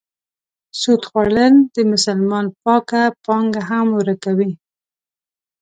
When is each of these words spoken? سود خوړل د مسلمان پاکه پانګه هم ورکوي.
سود 0.79 1.01
خوړل 1.09 1.53
د 1.75 1.77
مسلمان 1.91 2.45
پاکه 2.63 3.03
پانګه 3.25 3.61
هم 3.69 3.87
ورکوي. 3.99 4.51